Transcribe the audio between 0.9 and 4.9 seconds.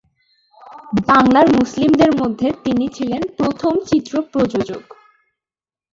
বাংলার মুসলিমদের মধ্যে তিনি ছিলেন প্রথম চিত্র প্রযোজক।